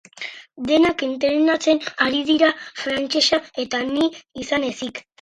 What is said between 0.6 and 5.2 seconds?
Denak entrenatzen ari dira frantsesa eta ni izan ezik.